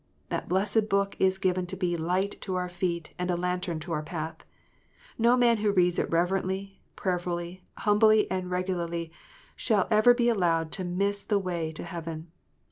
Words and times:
That 0.29 0.49
blessed 0.49 0.89
Book 0.89 1.15
is 1.19 1.37
given 1.37 1.67
to 1.67 1.77
be 1.77 1.93
a 1.93 1.97
light 2.01 2.35
to 2.41 2.55
our 2.55 2.67
feet, 2.67 3.13
and 3.19 3.29
a 3.29 3.37
lantern 3.37 3.79
to 3.81 3.91
our 3.91 4.01
path. 4.01 4.43
No 5.19 5.37
man 5.37 5.57
who 5.57 5.71
reads 5.71 5.99
it 5.99 6.09
reverently, 6.09 6.81
prayerfully, 6.95 7.61
humbly, 7.77 8.25
and 8.31 8.49
regularly, 8.49 9.11
shall 9.55 9.87
ever 9.91 10.15
be 10.15 10.27
allowed 10.27 10.71
to 10.71 10.83
miss 10.83 11.21
the 11.23 11.37
way 11.37 11.71
to 11.73 11.83
heaven. 11.83 12.31